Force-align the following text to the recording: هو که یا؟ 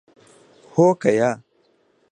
هو 0.73 0.87
که 1.01 1.09
یا؟ 1.19 1.31